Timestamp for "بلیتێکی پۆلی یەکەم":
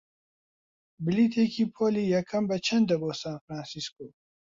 1.05-2.43